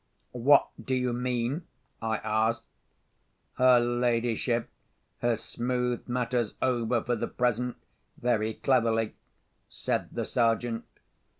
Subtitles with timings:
[0.33, 1.67] "What do you mean?"
[2.01, 2.65] I asked.
[3.59, 4.67] "Her ladyship
[5.19, 7.75] has smoothed matters over for the present
[8.17, 9.13] very cleverly,"
[9.69, 10.85] said the Sergeant.